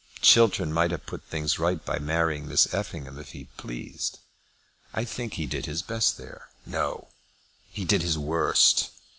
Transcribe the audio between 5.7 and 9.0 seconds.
best there." "No; he did his worst.